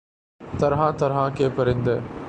[0.41, 1.97] طرح طرح کے پرندے